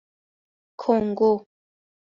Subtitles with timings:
[0.81, 1.31] کنگو